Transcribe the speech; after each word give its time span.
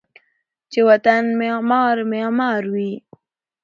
چې 0.71 0.79
و 0.87 0.89
طن 1.05 1.25
معمار، 1.39 1.95
معمار 2.11 2.61
وی 2.73 2.91